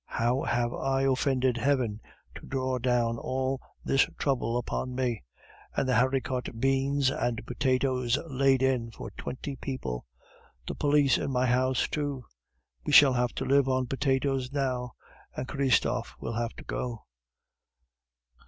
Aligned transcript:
How 0.17 0.41
have 0.41 0.73
I 0.73 1.03
offended 1.03 1.57
heaven 1.57 2.01
to 2.33 2.47
draw 2.47 2.79
down 2.79 3.19
all 3.19 3.61
this 3.85 4.07
trouble 4.17 4.57
upon 4.57 4.95
me? 4.95 5.21
And 5.75 5.87
haricot 5.87 6.59
beans 6.59 7.11
and 7.11 7.45
potatoes 7.45 8.17
laid 8.27 8.63
in 8.63 8.89
for 8.89 9.11
twenty 9.11 9.57
people! 9.57 10.07
The 10.65 10.73
police 10.73 11.19
in 11.19 11.29
my 11.31 11.45
house 11.45 11.87
too! 11.87 12.25
We 12.83 12.91
shall 12.93 13.13
have 13.13 13.33
to 13.33 13.45
live 13.45 13.69
on 13.69 13.85
potatoes 13.85 14.51
now, 14.51 14.93
and 15.37 15.47
Christophe 15.47 16.15
will 16.19 16.33
have 16.33 16.55
to 16.55 16.63
go!" 16.63 17.03